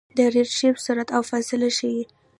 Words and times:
د 0.17 0.19
ریډشفټ 0.33 0.77
سرعت 0.85 1.09
او 1.15 1.21
فاصله 1.29 1.67
ښيي. 1.77 2.03